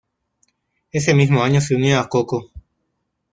Ese 0.91 1.13
mismo 1.13 1.43
año 1.43 1.61
se 1.61 1.75
unió 1.75 1.99
a 1.99 2.09
CoCo. 2.09 2.49